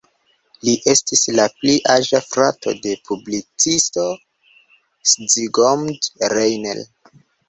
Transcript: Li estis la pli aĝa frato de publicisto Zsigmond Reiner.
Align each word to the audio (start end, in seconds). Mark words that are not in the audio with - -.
Li 0.67 0.71
estis 0.91 1.19
la 1.39 1.43
pli 1.57 1.73
aĝa 1.95 2.21
frato 2.27 2.73
de 2.85 2.93
publicisto 3.09 4.05
Zsigmond 5.11 6.09
Reiner. 6.35 6.83